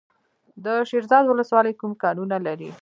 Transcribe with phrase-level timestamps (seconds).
[0.63, 2.69] د شیرزاد ولسوالۍ کوم کانونه لري؟